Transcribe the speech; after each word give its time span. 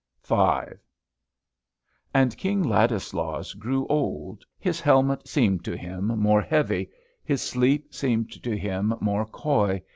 V. 0.25 0.33
And 2.11 2.35
King 2.35 2.63
Ladislaus 2.63 3.53
grew 3.53 3.85
old. 3.85 4.43
His 4.57 4.81
helmet 4.81 5.27
seemed 5.27 5.63
to 5.65 5.77
him 5.77 6.07
more 6.07 6.41
heavy. 6.41 6.89
His 7.23 7.43
sleep 7.43 7.93
seemed 7.93 8.31
to 8.41 8.57
him 8.57 8.95
more 8.99 9.27
coy. 9.27 9.83